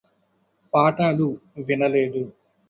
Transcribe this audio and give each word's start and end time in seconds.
పాఠాలు 0.73 1.27
వినలేడు 1.67 2.23